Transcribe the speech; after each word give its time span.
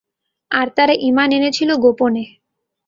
আর 0.51 0.67
তারা 0.75 0.93
ঈমান 1.01 1.29
এনেছিল 1.31 1.69
গোপনে। 1.75 2.23